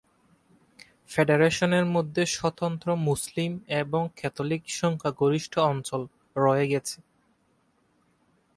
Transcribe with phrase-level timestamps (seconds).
[1.09, 3.51] ফেডারেশনের মধ্যে, স্বতন্ত্র মুসলিম
[3.79, 6.01] এবং ক্যাথলিক সংখ্যাগরিষ্ঠ অঞ্চল
[6.35, 6.97] রয়ে গেছে।